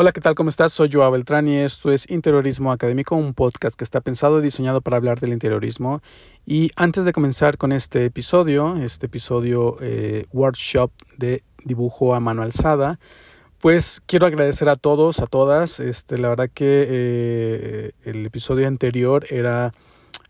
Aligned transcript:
Hola, 0.00 0.12
¿qué 0.12 0.20
tal? 0.20 0.36
¿Cómo 0.36 0.48
estás? 0.48 0.72
Soy 0.72 0.88
Joao 0.92 1.10
Beltrán 1.10 1.48
y 1.48 1.56
esto 1.56 1.90
es 1.90 2.08
Interiorismo 2.08 2.70
Académico, 2.70 3.16
un 3.16 3.34
podcast 3.34 3.76
que 3.76 3.82
está 3.82 4.00
pensado 4.00 4.38
y 4.38 4.42
diseñado 4.42 4.80
para 4.80 4.96
hablar 4.96 5.18
del 5.18 5.32
interiorismo. 5.32 6.02
Y 6.46 6.70
antes 6.76 7.04
de 7.04 7.12
comenzar 7.12 7.58
con 7.58 7.72
este 7.72 8.04
episodio, 8.04 8.76
este 8.76 9.06
episodio 9.06 9.76
eh, 9.80 10.26
workshop 10.30 10.92
de 11.16 11.42
dibujo 11.64 12.14
a 12.14 12.20
mano 12.20 12.42
alzada, 12.42 13.00
pues 13.60 14.00
quiero 14.06 14.26
agradecer 14.26 14.68
a 14.68 14.76
todos, 14.76 15.18
a 15.18 15.26
todas. 15.26 15.80
Este, 15.80 16.16
la 16.16 16.28
verdad 16.28 16.48
que 16.54 16.86
eh, 16.88 17.90
el 18.04 18.24
episodio 18.24 18.68
anterior 18.68 19.26
era 19.30 19.72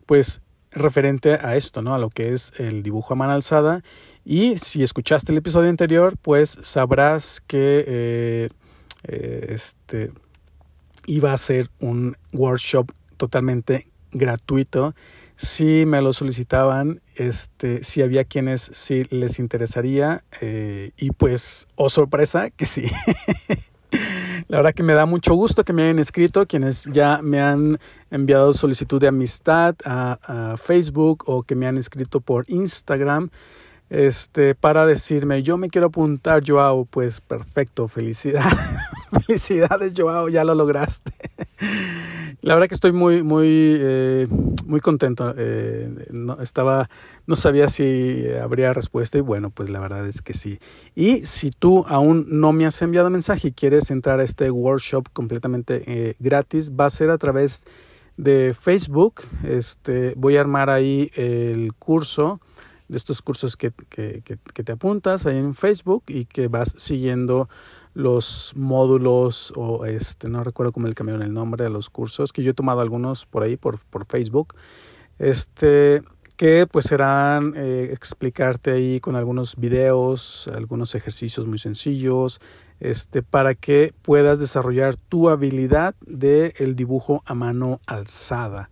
pues 0.07 0.41
referente 0.71 1.35
a 1.35 1.57
esto, 1.57 1.83
¿no? 1.83 1.95
A 1.95 1.99
lo 1.99 2.09
que 2.09 2.33
es 2.33 2.55
el 2.57 2.83
dibujo 2.83 3.13
a 3.13 3.17
mano 3.19 3.35
alzada. 3.35 3.83
Y 4.25 4.57
si 4.57 4.83
escuchaste 4.83 5.31
el 5.31 5.37
episodio 5.37 5.69
anterior, 5.69 6.15
pues 6.23 6.59
sabrás 6.63 7.43
que 7.47 7.85
eh, 7.87 8.49
eh, 9.05 9.47
este, 9.51 10.13
iba 11.07 11.33
a 11.33 11.39
ser 11.39 11.71
un 11.81 12.17
workshop 12.33 12.91
totalmente 13.17 13.87
gratuito. 14.13 14.95
Si 15.37 15.85
me 15.87 16.03
lo 16.03 16.13
solicitaban, 16.13 17.01
este, 17.15 17.83
si 17.85 18.03
había 18.03 18.25
quienes 18.25 18.71
sí 18.75 19.05
les 19.11 19.39
interesaría 19.39 20.25
eh, 20.41 20.91
y 20.97 21.11
pues, 21.11 21.69
oh 21.77 21.89
sorpresa, 21.89 22.51
que 22.51 22.67
sí. 22.67 22.87
La 24.49 24.59
verdad 24.59 24.75
que 24.75 24.83
me 24.83 24.95
da 24.95 25.07
mucho 25.07 25.35
gusto 25.35 25.65
que 25.65 25.73
me 25.73 25.83
hayan 25.83 25.99
escrito, 25.99 26.47
quienes 26.47 26.85
ya 26.93 27.21
me 27.23 27.41
han 27.41 27.79
enviado 28.11 28.55
solicitud 28.55 29.01
de 29.01 29.09
amistad 29.09 29.77
a, 29.85 30.19
a 30.23 30.57
Facebook 30.57 31.25
o 31.27 31.43
que 31.43 31.55
me 31.55 31.67
han 31.67 31.77
escrito 31.77 32.21
por 32.21 32.45
Instagram 32.49 33.31
este, 33.91 34.55
para 34.55 34.87
decirme, 34.87 35.43
yo 35.43 35.57
me 35.57 35.71
quiero 35.71 35.89
apuntar, 35.89 36.43
Joao, 36.47 36.85
pues 36.85 37.21
perfecto, 37.21 37.89
felicidades, 37.89 38.59
felicidades, 39.27 39.93
Joao, 39.97 40.29
ya 40.29 40.45
lo 40.45 40.55
lograste. 40.55 41.13
La 42.41 42.55
verdad 42.55 42.69
que 42.69 42.75
estoy 42.75 42.93
muy, 42.93 43.23
muy, 43.23 43.49
eh, 43.49 44.29
muy 44.65 44.81
contento. 44.81 45.35
Eh, 45.37 46.07
no, 46.11 46.41
estaba, 46.41 46.89
no 47.27 47.35
sabía 47.35 47.69
si 47.69 48.27
habría 48.41 48.73
respuesta 48.73 49.19
y 49.19 49.23
bueno, 49.23 49.51
pues 49.51 49.71
la 49.71 49.81
verdad 49.81 50.07
es 50.07 50.23
que 50.23 50.35
sí. 50.35 50.61
Y 50.95 51.27
si 51.27 51.51
tú 51.51 51.85
aún 51.89 52.27
no 52.29 52.53
me 52.53 52.65
has 52.65 52.81
enviado 52.81 53.11
mensaje 53.11 53.49
y 53.49 53.53
quieres 53.53 53.91
entrar 53.91 54.21
a 54.21 54.23
este 54.23 54.51
workshop 54.51 55.09
completamente 55.13 55.83
eh, 55.87 56.15
gratis, 56.21 56.71
va 56.71 56.87
a 56.87 56.91
ser 56.91 57.11
a 57.11 57.19
través 57.19 57.65
de 58.17 58.55
Facebook. 58.55 59.23
Este, 59.43 60.15
voy 60.17 60.37
a 60.37 60.41
armar 60.41 60.71
ahí 60.71 61.11
el 61.17 61.75
curso 61.75 62.41
de 62.89 62.97
estos 62.97 63.21
cursos 63.21 63.57
que, 63.57 63.73
que, 63.89 64.23
que, 64.23 64.65
te 64.65 64.73
apuntas 64.73 65.27
ahí 65.27 65.37
en 65.37 65.55
Facebook 65.55 66.05
y 66.09 66.25
que 66.25 66.49
vas 66.49 66.75
siguiendo 66.79 67.49
los 67.95 68.53
módulos 68.57 69.53
o 69.57 69.85
este 69.85 70.29
no 70.29 70.45
recuerdo 70.45 70.73
cómo 70.73 70.87
le 70.87 70.95
cambiaron 70.95 71.23
el 71.23 71.33
nombre 71.33 71.65
de 71.65 71.71
los 71.71 71.91
cursos 71.91 72.33
que 72.33 72.43
yo 72.43 72.53
he 72.53 72.55
tomado 72.55 72.81
algunos 72.81 73.27
por 73.27 73.43
ahí 73.43 73.57
por, 73.57 73.79
por 73.79 74.07
Facebook 74.07 74.55
este 75.19 76.03
que 76.37 76.69
pues 76.71 76.87
serán 76.87 77.55
eh, 77.57 77.91
explicarte 77.93 78.71
ahí 78.71 79.01
con 79.01 79.17
algunos 79.17 79.57
videos 79.57 80.49
algunos 80.55 80.95
ejercicios 80.95 81.47
muy 81.47 81.59
sencillos 81.59 82.41
este 82.81 83.23
para 83.23 83.55
que 83.55 83.93
puedas 84.03 84.39
desarrollar 84.39 84.97
tu 84.97 85.29
habilidad 85.29 85.95
de 86.07 86.55
el 86.59 86.77
dibujo 86.77 87.23
a 87.27 87.35
mano 87.35 87.81
alzada 87.87 88.71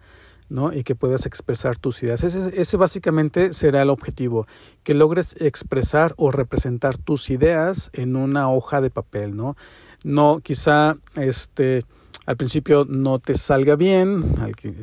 ¿no? 0.48 0.72
y 0.72 0.84
que 0.84 0.94
puedas 0.94 1.26
expresar 1.26 1.76
tus 1.76 2.02
ideas. 2.02 2.22
Ese, 2.24 2.76
básicamente 2.76 3.52
será 3.52 3.82
el 3.82 3.90
objetivo, 3.90 4.46
que 4.82 4.94
logres 4.94 5.36
expresar 5.40 6.14
o 6.16 6.30
representar 6.30 6.98
tus 6.98 7.30
ideas 7.30 7.90
en 7.92 8.16
una 8.16 8.50
hoja 8.50 8.80
de 8.80 8.90
papel, 8.90 9.36
¿no? 9.36 9.56
No, 10.04 10.40
quizá 10.40 10.96
este, 11.16 11.82
al 12.26 12.36
principio 12.36 12.84
no 12.88 13.18
te 13.18 13.34
salga 13.34 13.76
bien, 13.76 14.34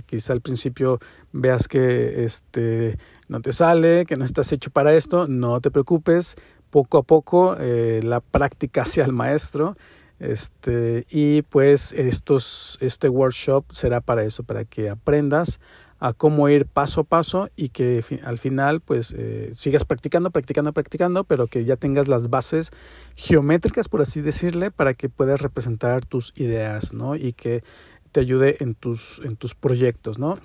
quizá 0.05 0.33
al 0.33 0.41
principio 0.41 0.99
veas 1.31 1.67
que 1.67 2.25
este, 2.25 2.97
no 3.27 3.41
te 3.41 3.51
sale, 3.51 4.05
que 4.05 4.15
no 4.15 4.25
estás 4.25 4.51
hecho 4.51 4.69
para 4.69 4.93
esto, 4.93 5.27
no 5.27 5.61
te 5.61 5.71
preocupes, 5.71 6.35
poco 6.69 6.97
a 6.97 7.03
poco 7.03 7.55
eh, 7.59 8.01
la 8.03 8.19
práctica 8.19 8.81
hacia 8.81 9.05
el 9.05 9.13
maestro 9.13 9.77
este, 10.19 11.05
y 11.09 11.41
pues 11.43 11.93
estos, 11.93 12.77
este 12.81 13.09
workshop 13.09 13.65
será 13.71 14.01
para 14.01 14.23
eso, 14.23 14.43
para 14.43 14.65
que 14.65 14.89
aprendas 14.89 15.59
a 15.99 16.11
cómo 16.11 16.49
ir 16.49 16.65
paso 16.65 17.01
a 17.01 17.03
paso 17.05 17.49
y 17.55 17.69
que 17.69 18.03
al 18.23 18.37
final 18.37 18.81
pues 18.81 19.15
eh, 19.17 19.51
sigas 19.53 19.85
practicando, 19.85 20.31
practicando, 20.31 20.73
practicando, 20.73 21.23
pero 21.23 21.47
que 21.47 21.63
ya 21.63 21.77
tengas 21.77 22.09
las 22.09 22.29
bases 22.29 22.71
geométricas, 23.15 23.87
por 23.87 24.01
así 24.01 24.19
decirle, 24.19 24.69
para 24.69 24.93
que 24.93 25.07
puedas 25.07 25.41
representar 25.41 26.05
tus 26.05 26.33
ideas, 26.35 26.93
¿no? 26.93 27.15
Y 27.15 27.31
que 27.31 27.63
te 28.11 28.19
ayude 28.19 28.57
en 28.61 28.75
tus, 28.75 29.21
en 29.23 29.37
tus 29.37 29.55
proyectos, 29.55 30.19
¿no? 30.19 30.39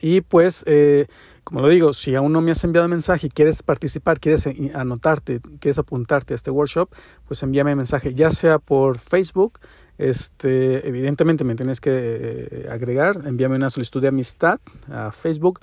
Y 0.00 0.22
pues, 0.22 0.64
eh, 0.66 1.06
como 1.44 1.60
lo 1.60 1.68
digo, 1.68 1.92
si 1.92 2.14
aún 2.14 2.32
no 2.32 2.40
me 2.40 2.52
has 2.52 2.64
enviado 2.64 2.88
mensaje 2.88 3.26
y 3.26 3.30
quieres 3.30 3.62
participar, 3.62 4.18
quieres 4.18 4.48
anotarte, 4.74 5.40
quieres 5.58 5.78
apuntarte 5.78 6.34
a 6.34 6.36
este 6.36 6.50
workshop, 6.50 6.90
pues 7.26 7.42
envíame 7.42 7.74
mensaje, 7.74 8.14
ya 8.14 8.30
sea 8.30 8.58
por 8.58 8.98
Facebook, 8.98 9.60
este, 9.98 10.88
evidentemente 10.88 11.44
me 11.44 11.54
tienes 11.54 11.80
que 11.80 11.90
eh, 11.92 12.68
agregar, 12.70 13.22
envíame 13.26 13.56
una 13.56 13.68
solicitud 13.68 14.00
de 14.00 14.08
amistad 14.08 14.58
a 14.88 15.12
Facebook. 15.12 15.60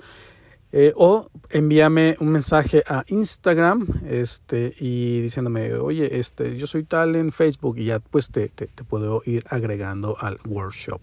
Eh, 0.70 0.92
o 0.96 1.30
envíame 1.48 2.16
un 2.20 2.28
mensaje 2.28 2.84
a 2.86 3.02
Instagram 3.06 3.86
este, 4.06 4.74
y 4.78 5.22
diciéndome, 5.22 5.72
oye, 5.72 6.18
este, 6.18 6.58
yo 6.58 6.66
soy 6.66 6.84
tal 6.84 7.16
en 7.16 7.32
Facebook 7.32 7.78
y 7.78 7.86
ya 7.86 8.00
pues 8.00 8.30
te, 8.30 8.50
te, 8.50 8.66
te 8.66 8.84
puedo 8.84 9.22
ir 9.24 9.44
agregando 9.48 10.18
al 10.20 10.38
workshop. 10.46 11.00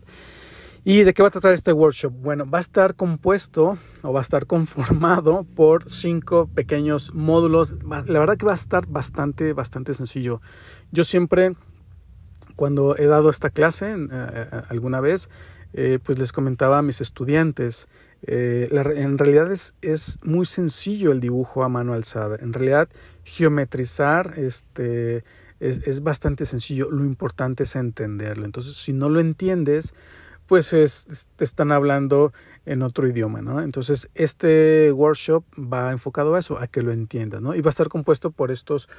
¿Y 0.88 1.02
de 1.02 1.16
qué 1.16 1.24
va 1.24 1.30
a 1.30 1.32
tratar 1.32 1.52
este 1.54 1.74
workshop? 1.74 2.14
Bueno, 2.14 2.48
va 2.48 2.60
a 2.60 2.62
estar 2.62 2.94
compuesto 2.94 3.80
o 4.04 4.14
va 4.14 4.20
a 4.20 4.22
estar 4.22 4.46
conformado 4.46 5.44
por 5.56 5.90
cinco 5.90 6.48
pequeños 6.54 7.12
módulos. 7.16 7.78
La 7.84 8.20
verdad 8.20 8.38
que 8.38 8.46
va 8.46 8.52
a 8.52 8.56
estar 8.56 8.86
bastante, 8.86 9.54
bastante 9.54 9.96
sencillo. 9.96 10.42
Yo 10.92 11.04
siempre, 11.04 11.56
cuando 12.56 12.96
he 12.98 13.08
dado 13.08 13.32
esta 13.32 13.50
clase 13.50 13.94
eh, 13.94 14.08
eh, 14.12 14.62
alguna 14.70 15.02
vez, 15.02 15.28
eh, 15.74 15.98
pues 16.04 16.20
les 16.20 16.32
comentaba 16.32 16.78
a 16.78 16.84
mis 16.84 17.02
estudiantes, 17.02 17.88
en 18.28 19.18
realidad 19.18 19.52
es, 19.52 20.20
muy 20.22 20.46
sencillo 20.46 21.12
el 21.12 21.20
dibujo 21.20 21.64
a 21.64 21.70
mano 21.70 21.94
alzada. 21.94 22.38
En 22.40 22.54
realidad, 22.54 22.90
geometrizar 23.24 24.34
este, 24.38 25.24
es, 25.60 25.82
es 25.88 26.04
bastante 26.04 26.46
sencillo. 26.46 26.92
Lo 26.92 27.06
importante 27.06 27.64
es 27.64 27.76
entenderlo. 27.76 28.46
Entonces, 28.46 28.76
si 28.76 28.94
no 28.94 29.10
lo 29.10 29.20
entiendes, 29.20 29.94
pues 30.48 30.74
es, 30.74 31.28
te 31.36 31.44
están 31.44 31.72
hablando 31.72 32.34
en 32.66 32.82
otro 32.82 33.08
idioma, 33.08 33.42
¿no? 33.42 33.62
Entonces, 33.62 34.10
este 34.16 34.92
workshop 34.92 35.44
va 35.58 35.92
enfocado 35.92 36.36
a 36.36 36.40
eso, 36.40 36.60
a 36.60 36.68
que 36.68 36.82
lo 36.82 36.92
entiendas, 36.92 37.42
¿no? 37.42 37.56
Y 37.56 37.62
va 37.62 37.70
a 37.70 37.72
estar 37.72 37.90
compuesto 37.90 38.32
por 38.32 38.52
estos 38.52 38.90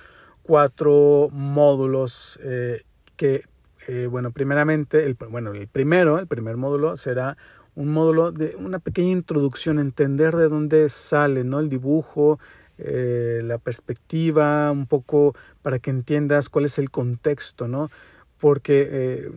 cuatro 0.42 1.28
módulos 1.32 2.38
eh, 2.42 2.82
que, 3.16 3.44
eh, 3.88 4.06
bueno, 4.10 4.30
primeramente, 4.30 5.04
el, 5.04 5.14
bueno, 5.14 5.52
el 5.52 5.68
primero, 5.68 6.18
el 6.18 6.26
primer 6.26 6.56
módulo 6.56 6.96
será 6.96 7.36
un 7.74 7.88
módulo 7.92 8.32
de 8.32 8.56
una 8.56 8.78
pequeña 8.78 9.10
introducción, 9.10 9.78
entender 9.78 10.34
de 10.34 10.48
dónde 10.48 10.88
sale, 10.88 11.44
¿no? 11.44 11.60
El 11.60 11.68
dibujo, 11.68 12.38
eh, 12.78 13.40
la 13.42 13.58
perspectiva, 13.58 14.70
un 14.70 14.86
poco 14.86 15.34
para 15.62 15.78
que 15.78 15.90
entiendas 15.90 16.48
cuál 16.48 16.64
es 16.66 16.78
el 16.78 16.90
contexto, 16.90 17.68
¿no? 17.68 17.90
Porque 18.38 18.86
eh, 18.90 19.30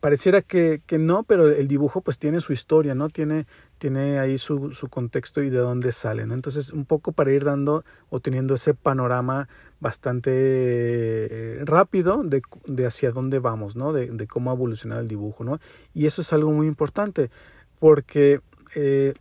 pareciera 0.00 0.40
que, 0.40 0.80
que, 0.86 0.98
no, 0.98 1.24
pero 1.24 1.48
el 1.48 1.68
dibujo 1.68 2.00
pues 2.00 2.18
tiene 2.18 2.40
su 2.40 2.52
historia, 2.52 2.94
¿no? 2.94 3.10
Tiene, 3.10 3.46
tiene 3.78 4.18
ahí 4.18 4.38
su, 4.38 4.72
su 4.72 4.88
contexto 4.88 5.42
y 5.42 5.50
de 5.50 5.58
dónde 5.58 5.92
sale. 5.92 6.22
Entonces, 6.22 6.72
un 6.72 6.86
poco 6.86 7.12
para 7.12 7.32
ir 7.32 7.44
dando 7.44 7.84
o 8.08 8.20
teniendo 8.20 8.54
ese 8.54 8.72
panorama 8.72 9.48
bastante 9.78 10.30
eh, 10.32 11.60
rápido 11.64 12.22
de, 12.24 12.40
de, 12.66 12.86
hacia 12.86 13.10
dónde 13.10 13.40
vamos, 13.40 13.76
¿no? 13.76 13.92
De, 13.92 14.06
de, 14.06 14.26
cómo 14.26 14.50
ha 14.50 14.54
evolucionado 14.54 15.02
el 15.02 15.08
dibujo, 15.08 15.44
¿no? 15.44 15.58
Y 15.92 16.06
eso 16.06 16.22
es 16.22 16.32
algo 16.32 16.50
muy 16.50 16.66
importante, 16.66 17.30
porque 17.78 18.40
eh, 18.74 19.12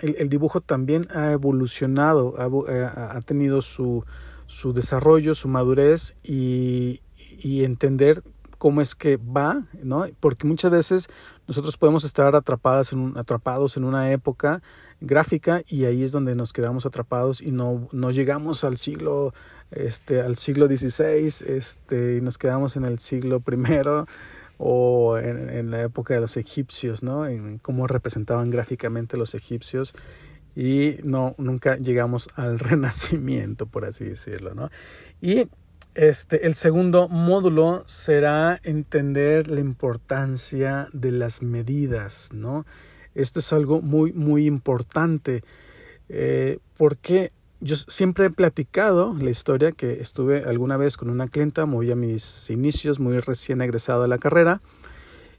el, 0.00 0.30
dibujo 0.30 0.62
también 0.62 1.08
ha 1.10 1.32
evolucionado, 1.32 2.36
ha, 2.38 3.16
ha 3.16 3.20
tenido 3.20 3.60
su, 3.60 4.02
su 4.46 4.72
desarrollo, 4.72 5.34
su 5.34 5.48
madurez 5.48 6.14
y 6.22 7.00
entender 7.44 8.22
cómo 8.62 8.80
es 8.80 8.94
que 8.94 9.16
va, 9.16 9.66
¿no? 9.82 10.06
Porque 10.20 10.46
muchas 10.46 10.70
veces 10.70 11.08
nosotros 11.48 11.76
podemos 11.76 12.04
estar 12.04 12.36
atrapadas 12.36 12.92
en 12.92 13.00
un, 13.00 13.18
atrapados 13.18 13.76
en 13.76 13.82
una 13.82 14.12
época 14.12 14.62
gráfica 15.00 15.62
y 15.66 15.84
ahí 15.84 16.04
es 16.04 16.12
donde 16.12 16.36
nos 16.36 16.52
quedamos 16.52 16.86
atrapados 16.86 17.40
y 17.40 17.50
no, 17.50 17.88
no 17.90 18.12
llegamos 18.12 18.62
al 18.62 18.78
siglo, 18.78 19.34
este, 19.72 20.20
al 20.20 20.36
siglo 20.36 20.68
XVI, 20.68 21.26
este, 21.44 22.18
y 22.18 22.20
nos 22.20 22.38
quedamos 22.38 22.76
en 22.76 22.84
el 22.84 23.00
siglo 23.00 23.40
primero 23.40 24.06
o 24.58 25.18
en, 25.18 25.50
en, 25.50 25.72
la 25.72 25.82
época 25.82 26.14
de 26.14 26.20
los 26.20 26.36
egipcios, 26.36 27.02
¿no? 27.02 27.26
En 27.26 27.58
cómo 27.58 27.88
representaban 27.88 28.50
gráficamente 28.50 29.16
los 29.16 29.34
egipcios 29.34 29.92
y 30.54 30.98
no, 31.02 31.34
nunca 31.36 31.78
llegamos 31.78 32.28
al 32.36 32.58
renacimiento, 32.60 33.66
por 33.66 33.86
así 33.86 34.04
decirlo, 34.04 34.54
¿no? 34.54 34.70
Y 35.20 35.48
Este, 35.94 36.46
el 36.46 36.54
segundo 36.54 37.08
módulo 37.08 37.82
será 37.86 38.58
entender 38.62 39.48
la 39.48 39.60
importancia 39.60 40.88
de 40.92 41.12
las 41.12 41.42
medidas, 41.42 42.30
¿no? 42.32 42.64
Esto 43.14 43.40
es 43.40 43.52
algo 43.52 43.82
muy, 43.82 44.12
muy 44.12 44.46
importante 44.46 45.42
eh, 46.08 46.58
porque 46.78 47.32
yo 47.60 47.76
siempre 47.76 48.26
he 48.26 48.30
platicado 48.30 49.14
la 49.20 49.30
historia 49.30 49.72
que 49.72 50.00
estuve 50.00 50.44
alguna 50.44 50.76
vez 50.76 50.96
con 50.96 51.10
una 51.10 51.28
clienta, 51.28 51.66
muy 51.66 51.90
a 51.92 51.96
mis 51.96 52.50
inicios, 52.50 52.98
muy 52.98 53.18
recién 53.20 53.60
egresado 53.60 54.02
de 54.02 54.08
la 54.08 54.18
carrera, 54.18 54.60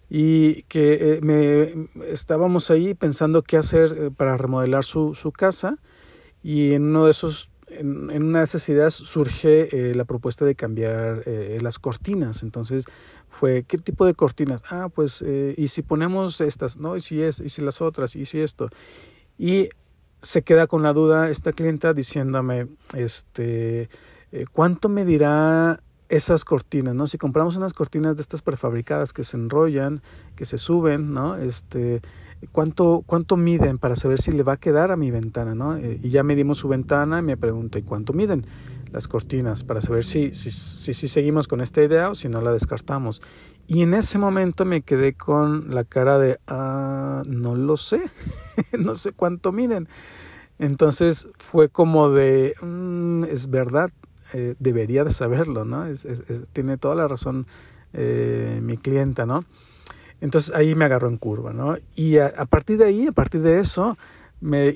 y 0.09 0.63
que 0.63 1.15
eh, 1.15 1.19
me, 1.21 1.89
estábamos 2.07 2.71
ahí 2.71 2.93
pensando 2.93 3.41
qué 3.41 3.57
hacer 3.57 3.95
eh, 3.97 4.11
para 4.15 4.37
remodelar 4.37 4.83
su, 4.83 5.15
su 5.15 5.31
casa, 5.31 5.79
y 6.41 6.73
en 6.73 6.83
uno 6.83 7.05
de 7.05 7.11
esos 7.11 7.49
en, 7.79 8.23
una 8.23 8.39
de 8.39 8.45
esas 8.45 8.67
ideas 8.69 8.93
surge 8.93 9.69
eh, 9.71 9.95
la 9.95 10.05
propuesta 10.05 10.45
de 10.45 10.55
cambiar 10.55 11.23
eh, 11.25 11.57
las 11.61 11.79
cortinas. 11.79 12.43
Entonces 12.43 12.85
fue, 13.29 13.63
¿qué 13.63 13.77
tipo 13.77 14.05
de 14.05 14.13
cortinas? 14.13 14.63
Ah, 14.69 14.89
pues, 14.93 15.23
eh, 15.25 15.55
¿y 15.57 15.67
si 15.67 15.81
ponemos 15.81 16.39
estas? 16.41 16.77
¿No? 16.77 16.95
¿Y 16.95 17.01
si, 17.01 17.21
es, 17.21 17.39
¿Y 17.39 17.49
si 17.49 17.61
las 17.61 17.81
otras? 17.81 18.15
¿Y 18.15 18.25
si 18.25 18.39
esto? 18.39 18.69
Y 19.37 19.69
se 20.21 20.41
queda 20.41 20.67
con 20.67 20.83
la 20.83 20.93
duda 20.93 21.29
esta 21.29 21.51
clienta 21.51 21.93
diciéndome, 21.93 22.67
este, 22.95 23.89
¿cuánto 24.53 24.87
me 24.87 25.03
dirá 25.03 25.81
esas 26.07 26.45
cortinas, 26.45 26.93
¿no? 26.95 27.07
Si 27.07 27.17
compramos 27.17 27.55
unas 27.55 27.73
cortinas 27.73 28.15
de 28.15 28.21
estas 28.21 28.41
prefabricadas 28.41 29.13
que 29.13 29.23
se 29.23 29.35
enrollan, 29.35 30.01
que 30.35 30.45
se 30.45 30.57
suben, 30.57 31.11
¿no? 31.13 31.35
Este, 31.35 32.01
cuánto, 32.51 33.03
cuánto 33.05 33.37
miden 33.37 33.77
para 33.77 33.95
saber 33.95 34.19
si 34.19 34.31
le 34.31 34.43
va 34.43 34.53
a 34.53 34.57
quedar 34.57 34.91
a 34.91 34.97
mi 34.97 35.11
ventana, 35.11 35.55
¿no? 35.55 35.77
Eh, 35.77 35.99
y 36.01 36.09
ya 36.09 36.23
medimos 36.23 36.59
su 36.59 36.67
ventana 36.67 37.19
y 37.19 37.21
me 37.21 37.37
pregunta, 37.37 37.79
¿y 37.79 37.83
cuánto 37.83 38.13
miden 38.13 38.45
las 38.91 39.07
cortinas? 39.07 39.63
Para 39.63 39.81
saber 39.81 40.05
si, 40.05 40.33
si, 40.33 40.51
si, 40.51 41.07
seguimos 41.07 41.47
con 41.47 41.61
esta 41.61 41.83
idea 41.83 42.09
o 42.09 42.15
si 42.15 42.29
no 42.29 42.41
la 42.41 42.51
descartamos. 42.51 43.21
Y 43.67 43.81
en 43.81 43.93
ese 43.93 44.19
momento 44.19 44.65
me 44.65 44.81
quedé 44.81 45.13
con 45.13 45.73
la 45.73 45.83
cara 45.83 46.19
de, 46.19 46.39
ah, 46.47 47.23
no 47.27 47.55
lo 47.55 47.77
sé, 47.77 48.01
no 48.79 48.95
sé 48.95 49.11
cuánto 49.11 49.51
miden. 49.51 49.87
Entonces 50.59 51.29
fue 51.37 51.69
como 51.69 52.09
de, 52.09 52.55
mm, 52.61 53.23
es 53.25 53.49
verdad, 53.49 53.91
eh, 54.33 54.55
debería 54.59 55.03
de 55.03 55.11
saberlo, 55.11 55.65
¿no? 55.65 55.85
Tiene 56.53 56.77
toda 56.77 56.95
la 56.95 57.07
razón 57.07 57.45
eh, 57.93 58.59
mi 58.63 58.77
clienta, 58.77 59.25
¿no? 59.25 59.45
Entonces 60.23 60.55
ahí 60.55 60.73
me 60.73 60.85
agarró 60.85 61.09
en 61.09 61.17
curva, 61.17 61.51
¿no? 61.51 61.75
Y 61.95 62.17
a, 62.17 62.31
partir 62.45 62.77
de 62.77 62.85
ahí, 62.85 63.07
a 63.07 63.11
partir 63.11 63.41
de 63.41 63.59
eso, 63.59 63.97
me, 64.39 64.73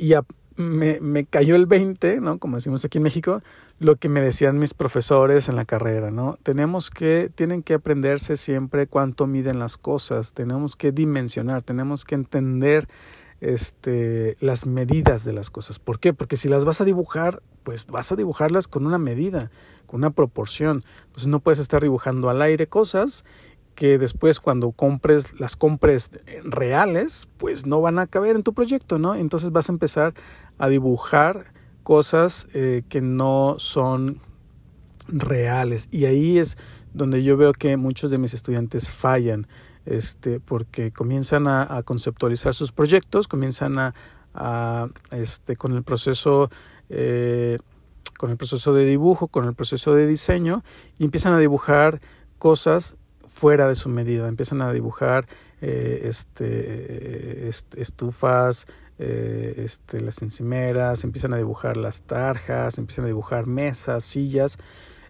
me, 0.58 1.00
me, 1.00 1.24
cayó 1.24 1.56
el 1.56 1.68
20, 1.68 2.20
¿no? 2.20 2.38
Como 2.38 2.58
decimos 2.58 2.84
aquí 2.84 2.98
en 2.98 3.06
México, 3.06 3.42
lo 3.80 3.96
que 3.96 4.10
me 4.10 4.20
decían 4.20 4.60
mis 4.60 4.74
profesores 4.74 5.48
en 5.48 5.56
la 5.56 5.64
carrera, 5.64 6.12
¿no? 6.12 6.38
Tenemos 6.44 6.90
que, 6.90 7.32
tienen 7.34 7.64
que 7.64 7.76
aprenderse 7.76 8.36
siempre 8.36 8.88
cuánto 8.88 9.26
miden 9.26 9.58
las 9.58 9.78
cosas, 9.78 10.34
tenemos 10.34 10.76
que 10.76 10.92
dimensionar, 10.92 11.62
tenemos 11.62 12.04
que 12.04 12.16
entender 12.16 12.90
este, 13.40 14.36
las 14.42 14.66
medidas 14.66 15.24
de 15.24 15.32
las 15.32 15.50
cosas. 15.50 15.80
¿Por 15.80 16.02
qué? 16.02 16.12
Porque 16.12 16.36
si 16.36 16.50
las 16.50 16.66
vas 16.66 16.82
a 16.82 16.84
dibujar, 16.84 17.42
pues 17.64 17.88
vas 17.88 18.12
a 18.12 18.18
dibujarlas 18.18 18.68
con 18.68 18.86
una 18.86 18.98
medida, 18.98 19.50
con 19.86 20.02
una 20.02 20.10
proporción. 20.10 20.84
Entonces 21.06 21.28
no 21.28 21.40
puedes 21.40 21.60
estar 21.60 21.82
dibujando 21.82 22.30
al 22.30 22.42
aire 22.42 22.68
cosas 22.68 23.24
que 23.78 24.00
después 24.00 24.40
cuando 24.40 24.72
compres 24.72 25.40
las 25.40 25.56
compres 25.56 26.10
reales, 26.44 27.28
pues 27.38 27.68
no 27.68 27.80
van 27.80 28.00
a 28.00 28.08
caber 28.08 28.36
en 28.36 28.42
tu 28.42 28.56
proyecto, 28.56 28.98
¿no? 28.98 29.14
Entonces 29.14 29.52
vas 29.52 29.70
a 29.70 29.72
empezar 29.72 30.16
a 30.58 30.68
dibujar 30.68 31.54
cosas 31.84 32.48
eh, 32.56 32.82
que 32.90 33.02
no 33.02 33.58
son 33.60 34.20
reales. 35.08 35.90
Y 35.92 36.06
ahí 36.06 36.40
es 36.40 36.58
donde 36.96 37.22
yo 37.22 37.38
veo 37.38 37.54
que 37.54 37.78
muchos 37.78 38.10
de 38.10 38.18
mis 38.18 38.34
estudiantes 38.34 38.90
fallan, 38.90 39.46
este, 39.86 40.40
porque 40.40 40.92
comienzan 40.92 41.48
a, 41.48 41.84
conceptualizar 41.84 42.56
sus 42.56 42.72
proyectos, 42.72 43.28
comienzan 43.28 43.78
a, 44.34 44.90
este, 45.12 45.56
con 45.56 45.74
el 45.74 45.84
proceso 45.84 46.50
eh, 46.90 47.58
con 48.18 48.32
el 48.32 48.38
proceso 48.38 48.74
de 48.74 48.86
dibujo, 48.86 49.28
con 49.28 49.46
el 49.46 49.54
proceso 49.54 49.94
de 49.94 50.08
diseño, 50.08 50.64
y 50.98 51.04
empiezan 51.04 51.34
a 51.34 51.38
dibujar 51.38 52.02
cosas 52.40 52.98
fuera 53.38 53.68
de 53.68 53.76
su 53.76 53.90
medida. 53.90 54.28
Empiezan 54.28 54.62
a 54.62 54.74
dibujar 54.74 55.28
eh, 55.62 56.02
este, 56.04 57.50
estufas, 57.50 58.66
eh, 58.98 59.54
este, 59.58 60.02
las 60.02 60.22
encimeras, 60.24 61.04
empiezan 61.04 61.34
a 61.34 61.38
dibujar 61.38 61.78
las 61.78 62.02
tarjas, 62.02 62.80
empiezan 62.80 63.06
a 63.06 63.10
dibujar 63.10 63.46
mesas, 63.46 64.04
sillas, 64.04 64.58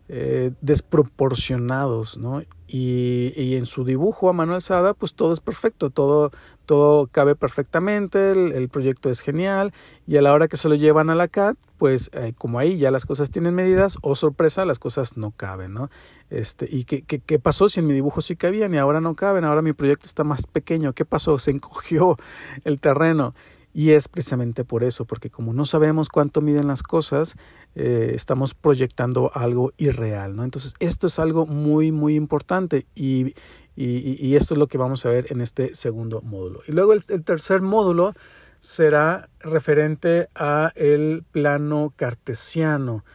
eh, 0.10 0.52
desproporcionados, 0.62 2.18
¿no? 2.18 2.42
Y, 2.66 3.34
y, 3.36 3.56
en 3.56 3.66
su 3.66 3.84
dibujo 3.84 4.30
a 4.30 4.34
mano 4.34 4.54
alzada, 4.54 4.94
pues 4.94 5.14
todo 5.14 5.34
es 5.34 5.42
perfecto, 5.42 5.90
todo, 5.90 6.32
todo 6.66 7.08
cabe 7.08 7.36
perfectamente, 7.36 8.32
el, 8.32 8.70
proyecto 8.70 9.10
es 9.10 9.22
genial 9.22 9.74
y 10.06 10.18
a 10.18 10.22
la 10.22 10.34
hora 10.34 10.48
que 10.48 10.58
se 10.58 10.70
lo 10.70 10.76
llevan 10.76 11.10
a 11.10 11.16
la 11.16 11.28
CAD, 11.28 11.56
pues 11.78 12.10
eh, 12.14 12.34
como 12.38 12.60
ahí 12.60 12.78
ya 12.78 12.92
las 12.92 13.06
cosas 13.06 13.32
tienen 13.32 13.54
medidas, 13.54 13.98
o 13.98 14.12
oh, 14.12 14.16
sorpresa, 14.16 14.66
las 14.66 14.80
cosas 14.80 15.18
no 15.18 15.32
caben, 15.32 15.74
¿no? 15.74 15.90
Este, 16.30 16.68
¿Y 16.70 16.86
qué, 16.86 17.02
qué, 17.02 17.20
qué, 17.20 17.40
pasó 17.40 17.68
si 17.68 17.80
en 17.82 17.88
mi 17.88 17.94
dibujo 17.94 18.22
sí 18.22 18.36
cabían 18.36 18.74
y 18.74 18.78
ahora 18.78 19.02
no 19.02 19.16
caben? 19.16 19.44
Ahora 19.44 19.62
mi 19.62 19.74
proyecto 19.74 20.06
está 20.06 20.24
más 20.24 20.48
pequeño, 20.48 20.94
¿qué 20.94 21.04
pasó? 21.06 21.38
Se 21.40 21.52
encogió 21.52 22.18
el 22.64 22.80
terreno. 22.80 23.34
Y 23.78 23.92
es 23.92 24.08
precisamente 24.08 24.66
por 24.66 24.84
eso, 24.84 25.06
porque 25.06 25.30
como 25.30 25.54
no 25.54 25.64
sabemos 25.64 26.10
cuánto 26.10 26.42
miden 26.42 26.66
las 26.66 26.82
cosas, 26.82 27.36
eh, 27.76 28.14
estamos 28.16 28.56
proyectando 28.56 29.30
algo 29.36 29.72
irreal, 29.78 30.36
¿no? 30.36 30.44
Entonces, 30.44 30.74
esto 30.80 31.06
es 31.06 31.20
algo 31.20 31.46
muy, 31.46 31.92
muy 31.92 32.16
importante 32.16 32.88
y, 32.96 33.36
y, 33.76 34.36
esto 34.36 34.56
es 34.56 34.58
lo 34.58 34.66
que 34.66 34.80
vamos 34.80 35.06
a 35.06 35.10
ver 35.10 35.28
en 35.30 35.42
este 35.42 35.76
segundo 35.76 36.24
módulo. 36.24 36.62
Y 36.68 36.72
luego 36.72 36.92
el, 36.92 37.24
tercer 37.24 37.62
módulo 37.62 38.16
será 38.60 39.30
referente 39.42 40.28
a 40.34 40.72
el 40.76 41.24
plano 41.32 41.94
cartesiano. 41.96 43.06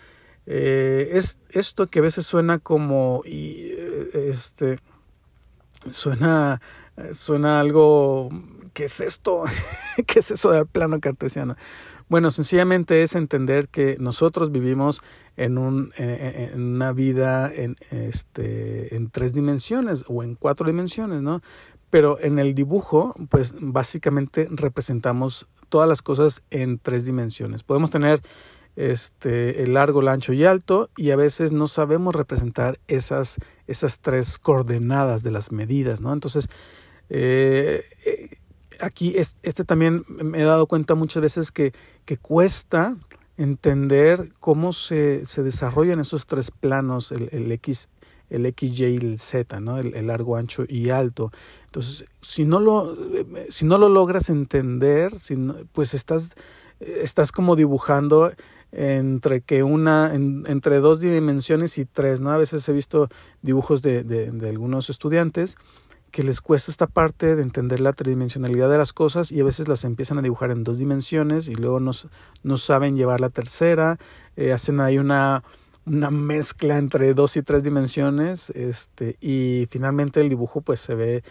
Eh, 0.46 1.10
es 1.14 1.40
esto 1.50 1.88
que 1.88 1.98
a 1.98 2.02
veces 2.02 2.24
suena 2.24 2.60
como 2.60 3.22
y, 3.24 3.72
eh, 3.72 4.28
este 4.30 4.78
suena 5.90 6.60
suena 7.10 7.58
algo 7.58 8.28
¿qué 8.72 8.84
es 8.84 9.00
esto? 9.00 9.44
¿Qué 10.06 10.19
es 10.19 10.30
eso 10.30 10.50
del 10.50 10.66
plano 10.66 11.00
cartesiano? 11.00 11.56
Bueno, 12.08 12.30
sencillamente 12.30 13.02
es 13.02 13.14
entender 13.14 13.69
que 13.69 13.96
nosotros 13.98 14.52
vivimos 14.52 15.02
en, 15.36 15.56
un, 15.56 15.92
una 16.54 16.92
vida 16.92 17.50
en, 17.52 17.76
este, 17.91 18.94
en 18.94 19.08
tres 19.08 19.32
dimensiones 19.32 20.05
o 20.08 20.22
en 20.22 20.34
cuatro 20.34 20.67
dimensiones, 20.67 21.22
¿no? 21.22 21.41
Pero 21.88 22.19
en 22.20 22.38
el 22.38 22.55
dibujo, 22.55 23.14
pues 23.31 23.55
básicamente 23.58 24.46
representamos 24.50 25.48
todas 25.69 25.88
las 25.88 26.02
cosas 26.02 26.43
en 26.50 26.79
tres 26.79 27.06
dimensiones. 27.06 27.62
Podemos 27.62 27.91
tener 27.91 28.20
este, 28.76 29.62
el 29.62 29.74
largo, 29.74 30.00
el 30.00 30.08
ancho 30.08 30.32
y 30.32 30.44
alto, 30.44 30.91
y 30.96 31.10
a 31.10 31.17
veces 31.17 31.52
no 31.52 31.67
sabemos 31.67 32.14
representar 32.14 32.79
esas, 32.88 33.38
esas 33.67 34.00
tres 34.00 34.38
coordenadas 34.38 35.22
de 35.22 35.31
las 35.31 35.52
medidas, 35.52 36.00
¿no? 36.00 36.12
Entonces, 36.12 36.48
eh, 37.08 37.84
aquí 38.82 39.15
este 39.17 39.65
también 39.65 40.05
me 40.08 40.43
he 40.43 40.44
dado 40.44 40.67
cuenta 40.67 40.94
muchas 40.94 41.22
veces 41.22 41.53
que, 41.53 41.72
cuesta 42.20 42.96
entender 43.39 44.32
cómo 44.41 44.72
se, 44.72 45.22
desarrollan 45.36 46.01
esos 46.01 46.27
tres 46.27 46.51
planos, 46.51 47.12
el, 47.12 47.51
X, 47.53 47.89
el 48.29 48.44
X, 48.46 48.79
Y 48.79 48.84
el 48.84 49.19
Z, 49.19 49.60
¿no? 49.60 49.79
el, 49.79 50.06
largo, 50.06 50.36
ancho 50.36 50.65
y 50.69 50.91
alto. 50.91 51.31
Entonces, 51.67 52.06
si 52.20 52.44
no 52.44 52.60
lo, 52.60 52.96
si 53.48 53.65
no 53.65 53.79
lo 53.79 53.89
logras 53.89 54.29
entender, 54.29 55.12
pues 55.72 55.94
estás, 55.94 56.34
estás 56.81 57.32
como 57.32 57.56
dibujando 57.56 58.32
entre 58.72 59.43
que 59.43 59.62
una 59.62 60.15
entre 60.15 60.81
dos 60.81 61.01
dimensiones 61.01 61.77
y 61.77 61.84
tres 61.84 62.22
no 62.22 62.31
a 62.31 62.39
veces 62.39 62.67
he 62.67 62.72
visto 62.72 63.10
dibujos 63.43 63.82
de, 63.82 64.03
de, 64.03 64.31
de 64.31 64.48
algunos 64.48 64.89
estudiantes 64.89 65.58
que 66.12 66.22
les 66.22 66.40
cuesta 66.42 66.70
esta 66.70 66.86
parte 66.86 67.34
de 67.34 67.42
entender 67.42 67.81
la 67.81 67.94
tridimensionalidad 67.94 68.70
de 68.70 68.78
las 68.78 68.92
cosas 68.92 69.32
y 69.32 69.40
a 69.40 69.44
veces 69.44 69.66
las 69.66 69.84
empiezan 69.84 70.19
a 70.19 70.22
dibujar 70.22 70.50
en 70.50 70.62
dos 70.62 70.78
dimensiones 70.78 71.48
y 71.48 71.54
luego 71.54 71.81
no, 71.81 71.90
no 72.42 72.56
saben 72.58 72.96
llevar 72.96 73.20
la 73.20 73.31
tercera, 73.31 73.98
eh, 74.36 74.52
hacen 74.52 74.81
ahí 74.81 74.98
una, 74.98 75.42
una 75.86 76.10
mezcla 76.10 76.76
entre 76.76 77.14
dos 77.14 77.36
y 77.38 77.42
tres 77.42 77.64
dimensiones 77.64 78.50
este, 78.50 79.16
y 79.22 79.66
finalmente 79.70 80.20
el 80.20 80.28
dibujo 80.28 80.60
pues 80.60 80.81
se 80.81 80.94
ve, 80.94 81.24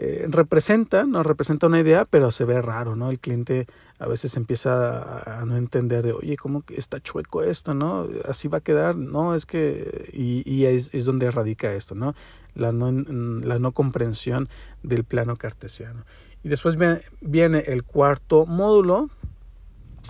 eh, 0.00 0.26
representa, 0.28 1.04
no 1.04 1.22
representa 1.22 1.66
una 1.66 1.80
idea, 1.80 2.04
pero 2.04 2.30
se 2.30 2.44
ve 2.44 2.62
raro, 2.62 2.94
¿no? 2.94 3.10
El 3.10 3.18
cliente 3.18 3.66
a 3.98 4.06
veces 4.06 4.36
empieza 4.36 5.40
a, 5.40 5.44
no 5.44 5.56
entender 5.56 6.04
de, 6.04 6.12
oye, 6.12 6.36
¿cómo 6.36 6.62
que 6.62 6.76
está 6.76 7.00
chueco 7.00 7.42
esto, 7.42 7.74
no? 7.74 8.06
Así 8.28 8.46
va 8.46 8.58
a 8.58 8.60
quedar, 8.60 8.96
no, 8.96 9.34
es 9.34 9.44
que, 9.44 10.10
y, 10.12 10.48
y 10.48 10.66
es, 10.66 10.90
es 10.92 11.04
donde 11.04 11.30
radica 11.30 11.74
esto, 11.74 11.94
¿no? 11.94 12.14
la 12.58 12.72
no, 12.72 12.90
la 12.92 13.58
no 13.58 13.72
comprensión 13.72 14.48
del 14.82 15.04
plano 15.04 15.36
cartesiano. 15.36 16.04
Y 16.42 16.48
después 16.48 16.76
viene 17.20 17.58
el 17.66 17.84
cuarto 17.84 18.46
módulo, 18.46 19.10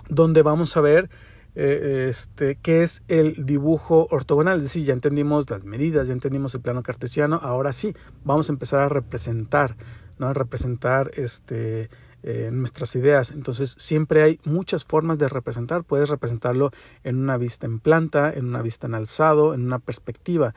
donde 0.09 0.41
vamos 0.41 0.75
a 0.75 0.81
ver 0.81 1.09
eh, 1.61 2.07
este, 2.07 2.57
qué 2.61 2.83
es 2.83 3.03
el 3.09 3.45
dibujo 3.45 4.07
ortogonal, 4.11 4.59
es 4.59 4.63
decir, 4.63 4.85
ya 4.85 4.93
entendimos 4.93 5.49
las 5.49 5.65
medidas, 5.65 6.07
ya 6.07 6.13
entendimos 6.13 6.55
el 6.55 6.61
plano 6.61 6.83
cartesiano, 6.83 7.35
ahora 7.43 7.73
sí, 7.73 7.93
vamos 8.23 8.49
a 8.49 8.53
empezar 8.53 8.79
a 8.79 8.87
representar, 8.87 9.75
¿no? 10.19 10.27
A 10.27 10.33
representar 10.33 11.11
este, 11.15 11.89
eh, 12.23 12.49
nuestras 12.53 12.95
ideas. 12.95 13.31
Entonces, 13.31 13.75
siempre 13.77 14.21
hay 14.23 14.39
muchas 14.45 14.85
formas 14.85 15.17
de 15.17 15.27
representar. 15.27 15.83
Puedes 15.83 16.07
representarlo 16.07 16.71
en 17.03 17.17
una 17.17 17.35
vista 17.35 17.65
en 17.65 17.79
planta, 17.79 18.31
en 18.31 18.45
una 18.45 18.61
vista 18.61 18.87
en 18.87 18.95
alzado, 18.95 19.53
en 19.53 19.65
una 19.65 19.79
perspectiva. 19.79 20.53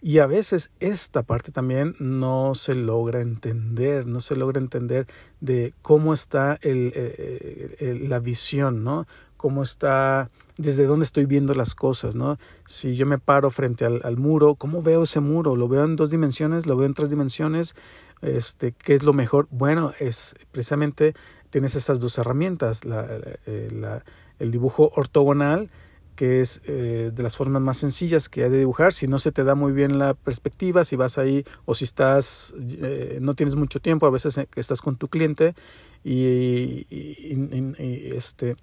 Y 0.00 0.20
a 0.20 0.26
veces 0.26 0.70
esta 0.80 1.22
parte 1.22 1.52
también 1.52 1.96
no 1.98 2.54
se 2.54 2.74
logra 2.74 3.20
entender, 3.20 4.06
no 4.06 4.20
se 4.20 4.36
logra 4.36 4.58
entender 4.58 5.06
de 5.40 5.74
cómo 5.82 6.14
está 6.14 6.58
el, 6.62 6.92
eh, 6.94 8.06
la 8.08 8.20
visión, 8.20 8.84
¿no? 8.84 9.06
Cómo 9.36 9.62
está, 9.62 10.30
desde 10.56 10.86
dónde 10.86 11.04
estoy 11.04 11.26
viendo 11.26 11.54
las 11.54 11.74
cosas, 11.74 12.14
¿no? 12.14 12.38
Si 12.64 12.94
yo 12.94 13.06
me 13.06 13.18
paro 13.18 13.50
frente 13.50 13.84
al, 13.84 14.16
muro, 14.16 14.54
¿cómo 14.54 14.82
veo 14.82 15.02
ese 15.02 15.20
muro? 15.20 15.56
¿Lo 15.56 15.68
veo 15.68 15.84
en 15.84 15.96
dos 15.96 16.10
dimensiones? 16.10 16.66
¿Lo 16.66 16.76
veo 16.76 16.86
en 16.86 16.94
tres 16.94 17.10
dimensiones? 17.10 17.74
Este, 18.22 18.72
¿Qué 18.72 18.94
es 18.94 19.02
lo 19.02 19.12
mejor? 19.12 19.48
Bueno, 19.50 19.92
es 20.00 20.34
precisamente 20.52 21.14
tienes 21.50 21.74
estas 21.76 22.00
dos 22.00 22.18
herramientas, 22.18 22.84
la, 22.84 23.06
eh, 23.46 23.68
la, 23.72 24.04
el 24.38 24.50
dibujo 24.50 24.92
ortogonal, 24.94 25.70
que 26.16 26.40
es 26.40 26.62
eh, 26.64 27.10
de 27.14 27.22
las 27.22 27.36
formas 27.36 27.62
más 27.62 27.76
sencillas 27.76 28.28
que 28.28 28.42
hay 28.42 28.50
de 28.50 28.58
dibujar. 28.58 28.92
Si 28.92 29.06
no 29.06 29.18
se 29.18 29.32
te 29.32 29.44
da 29.44 29.54
muy 29.54 29.72
bien 29.72 29.98
la 29.98 30.14
perspectiva, 30.14 30.84
si 30.84 30.96
vas 30.96 31.18
ahí 31.18 31.44
o 31.66 31.74
si 31.74 31.84
estás, 31.84 32.54
eh, 32.58 33.18
no 33.20 33.34
tienes 33.34 33.54
mucho 33.54 33.80
tiempo, 33.80 34.06
a 34.06 34.10
veces 34.10 34.40
que 34.50 34.60
estás 34.60 34.80
con 34.80 34.96
tu 34.96 35.08
cliente 35.08 35.54
y, 36.02 36.86
y, 36.90 38.10
este, 38.14 38.56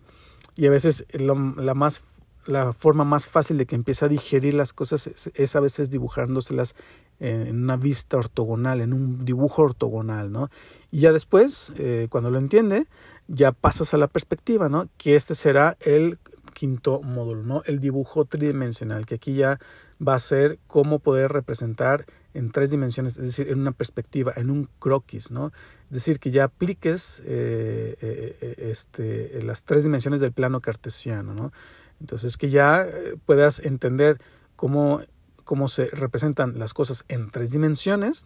y 0.55 0.67
a 0.67 0.69
veces 0.69 1.05
la, 1.13 1.33
más, 1.73 2.03
la 2.45 2.73
forma 2.73 3.03
más 3.03 3.27
fácil 3.27 3.57
de 3.57 3.65
que 3.65 3.75
empiece 3.75 4.05
a 4.05 4.07
digerir 4.07 4.53
las 4.53 4.73
cosas 4.73 5.31
es, 5.33 5.55
a 5.55 5.59
veces 5.59 5.89
dibujándoselas 5.89 6.75
en 7.19 7.63
una 7.63 7.77
vista 7.77 8.17
ortogonal, 8.17 8.81
en 8.81 8.93
un 8.93 9.23
dibujo 9.23 9.61
ortogonal, 9.61 10.31
¿no? 10.31 10.49
Y 10.91 11.01
ya 11.01 11.11
después, 11.11 11.71
eh, 11.77 12.07
cuando 12.09 12.31
lo 12.31 12.37
entiende, 12.37 12.87
ya 13.27 13.51
pasas 13.51 13.93
a 13.93 13.97
la 13.97 14.07
perspectiva, 14.07 14.67
¿no? 14.67 14.89
Que 14.97 15.15
este 15.15 15.35
será 15.35 15.77
el 15.79 16.19
quinto 16.53 17.01
módulo, 17.01 17.43
¿no? 17.43 17.61
El 17.65 17.79
dibujo 17.79 18.25
tridimensional, 18.25 19.05
que 19.05 19.15
aquí 19.15 19.35
ya 19.35 19.59
va 20.05 20.15
a 20.15 20.19
ser 20.19 20.59
cómo 20.67 20.99
poder 20.99 21.31
representar 21.31 22.05
en 22.33 22.51
tres 22.51 22.71
dimensiones, 22.71 23.17
es 23.17 23.23
decir, 23.23 23.49
en 23.49 23.59
una 23.59 23.71
perspectiva, 23.71 24.33
en 24.35 24.49
un 24.49 24.69
croquis, 24.79 25.31
¿no? 25.31 25.51
Es 25.85 25.91
decir, 25.91 26.19
que 26.19 26.31
ya 26.31 26.45
apliques 26.45 27.21
eh, 27.25 27.95
eh, 28.01 28.55
este, 28.69 29.41
las 29.43 29.63
tres 29.63 29.83
dimensiones 29.83 30.21
del 30.21 30.31
plano 30.31 30.59
cartesiano, 30.59 31.33
¿no? 31.33 31.51
Entonces, 31.99 32.37
que 32.37 32.49
ya 32.49 32.85
puedas 33.25 33.59
entender 33.59 34.19
cómo 34.55 35.01
cómo 35.43 35.67
se 35.67 35.87
representan 35.87 36.57
las 36.57 36.73
cosas 36.73 37.05
en 37.07 37.29
tres 37.29 37.51
dimensiones 37.51 38.23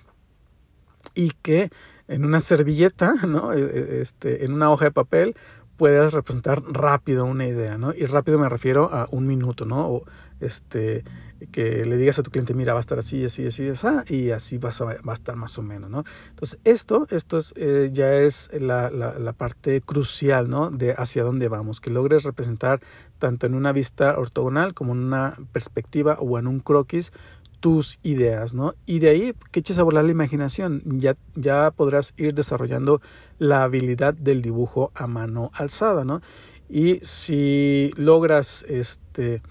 y 1.14 1.32
que 1.42 1.70
en 2.08 2.26
una 2.26 2.40
servilleta, 2.40 3.14
¿no? 3.28 3.54
E, 3.54 3.62
e, 3.62 4.02
este, 4.02 4.46
en 4.46 4.54
una 4.54 4.72
hoja 4.72 4.86
de 4.86 4.92
papel, 4.92 5.36
puedas 5.78 6.14
representar 6.14 6.64
rápido 6.64 7.26
una 7.26 7.46
idea, 7.46 7.78
¿no? 7.78 7.94
Y 7.94 8.06
rápido 8.06 8.40
me 8.40 8.50
refiero 8.50 8.92
a 8.92 9.08
un 9.12 9.28
minuto, 9.28 9.66
¿no? 9.66 9.88
O 9.88 10.04
este, 10.40 11.04
que 11.52 11.86
le 11.86 11.98
digas 11.98 12.20
a 12.20 12.24
tu 12.24 12.32
cliente, 12.32 12.54
mira, 12.54 12.74
va 12.74 12.80
a 12.80 12.82
estar 12.82 13.00
así, 13.00 13.26
así, 13.26 13.46
así, 13.46 13.70
así, 13.70 13.88
y 14.10 14.32
así 14.32 14.58
va 14.58 14.70
a, 14.70 14.84
va 14.84 15.12
a 15.12 15.14
estar 15.14 15.36
más 15.36 15.58
o 15.58 15.64
menos, 15.64 15.90
¿no? 15.90 16.04
Entonces, 16.30 16.60
esto, 16.64 17.06
es, 17.10 17.54
eh, 17.56 17.90
ya 17.92 18.14
es 18.16 18.50
la, 18.54 19.34
parte 19.38 19.82
crucial, 19.82 20.50
¿no? 20.50 20.70
De 20.70 20.94
hacia 20.94 21.24
dónde 21.24 21.48
vamos, 21.48 21.82
que 21.82 21.90
logres 21.90 22.24
representar 22.24 22.82
tanto 23.20 23.46
en 23.46 23.54
una 23.54 23.72
vista 23.72 24.18
ortogonal 24.18 24.74
como 24.74 24.94
en 24.94 25.00
una 25.00 25.38
perspectiva 25.52 26.18
o 26.20 26.40
en 26.40 26.48
un 26.48 26.60
croquis 26.60 27.12
tus 27.60 28.00
ideas, 28.04 28.54
¿no? 28.54 28.76
Y 28.86 29.00
de 29.00 29.10
ahí 29.10 29.34
que 29.52 29.60
eches 29.60 29.80
a 29.80 29.84
volar 29.84 30.06
la 30.06 30.12
imaginación, 30.12 30.84
ya, 30.86 31.16
ya 31.36 31.72
podrás 31.72 32.14
ir 32.18 32.34
desarrollando 32.34 33.02
la 33.40 33.64
habilidad 33.64 34.14
del 34.14 34.42
dibujo 34.42 34.92
a 34.96 35.08
mano 35.08 35.52
alzada, 35.54 36.04
¿no? 36.04 36.22
Y 36.70 37.00
si 37.02 37.92
logras 37.96 38.66
este, 38.68 39.42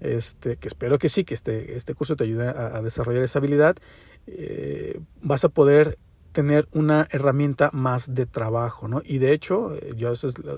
este, 0.00 0.56
que 0.56 0.68
espero 0.68 0.98
que 0.98 1.08
sí, 1.08 1.24
que 1.24 1.34
este, 1.34 1.76
este 1.76 1.94
curso 1.94 2.16
te 2.16 2.24
ayude 2.24 2.48
a, 2.48 2.80
desarrollar 2.82 3.22
esa 3.22 3.38
habilidad, 3.38 3.76
eh, 4.26 5.00
vas 5.22 5.44
a 5.44 5.48
poder 5.48 5.98
tener 6.32 6.68
una 6.72 7.08
herramienta 7.10 7.70
más 7.72 8.14
de 8.14 8.24
trabajo, 8.26 8.88
¿no? 8.88 9.02
Y 9.04 9.18
de 9.18 9.32
hecho, 9.32 9.74
eh, 9.74 9.92
yo 9.96 10.12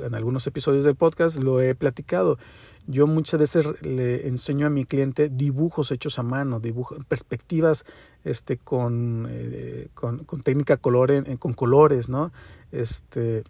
en 0.05 0.15
algunos 0.15 0.47
episodios 0.47 0.85
del 0.85 0.97
podcast 0.97 1.37
lo 1.37 1.61
he 1.61 1.75
platicado. 1.75 2.39
Yo 2.87 3.07
muchas 3.07 3.41
veces 3.41 3.69
le 3.81 4.27
enseño 4.27 4.67
a 4.67 4.71
mi 4.71 4.85
cliente 4.85 5.29
dibujos 5.31 5.91
hechos 5.93 6.19
a 6.19 6.23
mano, 6.23 6.61
dibujos, 6.61 6.99
perspectivas 7.07 7.85
este, 8.25 8.59
con, 8.59 9.29
eh, 9.31 9.89
con, 9.95 10.25
con, 10.25 10.43
técnica 10.43 10.77
color, 10.77 11.39
con 11.39 11.53
colores, 11.55 12.09
¿no? 12.09 12.33
Este, 12.71 13.45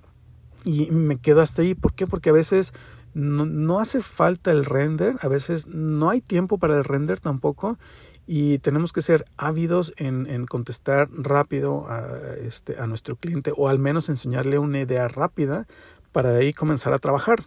y 0.64 0.90
me 0.90 1.16
quedo 1.16 1.40
hasta 1.40 1.62
ahí. 1.62 1.74
¿Por 1.74 1.94
qué? 1.94 2.06
Porque 2.06 2.30
a 2.30 2.34
veces 2.34 2.72
no, 3.14 3.46
no 3.46 3.78
hace 3.78 4.00
falta 4.02 4.50
el 4.50 4.64
render, 4.64 5.16
a 5.20 5.28
veces 5.28 5.66
no 5.66 6.10
hay 6.10 6.20
tiempo 6.20 6.58
para 6.58 6.76
el 6.76 6.84
render 6.84 7.20
tampoco 7.20 7.78
y 8.26 8.58
tenemos 8.58 8.92
que 8.92 9.02
ser 9.02 9.24
ávidos 9.36 9.92
en, 9.96 10.26
en 10.26 10.46
contestar 10.46 11.08
rápido 11.12 11.86
a, 11.88 12.36
este, 12.40 12.78
a 12.78 12.86
nuestro 12.86 13.16
cliente 13.16 13.52
o 13.56 13.68
al 13.68 13.78
menos 13.78 14.08
enseñarle 14.08 14.58
una 14.58 14.80
idea 14.80 15.08
rápida 15.08 15.66
para 16.12 16.30
de 16.30 16.40
ahí 16.40 16.52
comenzar 16.52 16.92
a 16.92 16.98
trabajar. 16.98 17.40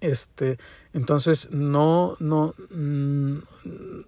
Este, 0.00 0.58
entonces 0.92 1.48
no, 1.50 2.16
no, 2.20 2.54
mm, 2.70 3.38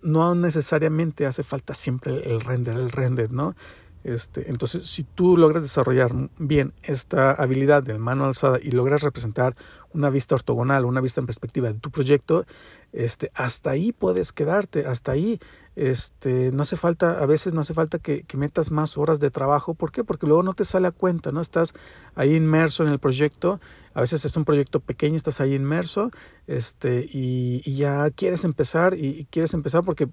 no 0.02 0.34
necesariamente 0.34 1.26
hace 1.26 1.42
falta 1.42 1.75
siempre 1.75 2.30
el 2.30 2.40
render, 2.40 2.76
el 2.76 2.90
render, 2.90 3.32
¿no? 3.32 3.54
Este, 4.06 4.48
entonces, 4.48 4.86
si 4.86 5.02
tú 5.02 5.36
logras 5.36 5.64
desarrollar 5.64 6.12
bien 6.38 6.72
esta 6.84 7.32
habilidad 7.32 7.82
del 7.82 7.98
mano 7.98 8.25
alzada 8.25 8.60
y 8.62 8.70
logras 8.70 9.02
representar 9.02 9.56
una 9.92 10.10
vista 10.10 10.36
ortogonal, 10.36 10.84
una 10.84 11.00
vista 11.00 11.20
en 11.20 11.26
perspectiva 11.26 11.72
de 11.72 11.80
tu 11.80 11.90
proyecto, 11.90 12.46
este, 12.92 13.32
hasta 13.34 13.70
ahí 13.70 13.90
puedes 13.90 14.32
quedarte, 14.32 14.86
hasta 14.86 15.10
ahí 15.10 15.40
este, 15.75 16.52
no 16.52 16.62
hace 16.62 16.76
falta, 16.76 17.20
a 17.20 17.26
veces 17.26 17.52
no 17.52 17.62
hace 17.62 17.75
falta 17.75 17.98
que, 17.98 18.25
metas 18.36 18.70
más 18.70 18.96
horas 18.96 19.18
de 19.18 19.32
trabajo. 19.32 19.75
¿Por 19.75 19.90
qué? 19.90 20.04
Porque 20.04 20.28
luego 20.28 20.44
no 20.44 20.54
te 20.54 20.64
sale 20.64 20.86
a 20.86 20.92
cuenta, 20.92 21.32
¿no? 21.32 21.40
Estás 21.40 21.75
ahí 22.14 22.36
inmerso 22.36 22.84
en 22.84 22.90
el 22.90 23.00
proyecto. 23.00 23.60
A 23.92 24.02
veces 24.02 24.25
es 24.25 24.36
un 24.36 24.44
proyecto 24.44 24.78
pequeño, 24.78 25.16
estás 25.16 25.40
ahí 25.40 25.54
inmerso, 25.54 26.12
este, 26.46 27.08
y, 27.12 27.60
ya 27.75 28.08
quieres 28.10 28.44
empezar, 28.44 28.94
y, 28.94 29.06
y, 29.06 29.25
quieres 29.25 29.52
empezar 29.52 29.82
porque 29.82 30.08